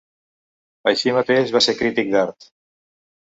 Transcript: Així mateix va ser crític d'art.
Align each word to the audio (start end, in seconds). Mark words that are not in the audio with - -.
Així 0.91 1.13
mateix 1.17 1.53
va 1.57 1.63
ser 1.67 1.77
crític 1.83 2.09
d'art. 2.15 2.49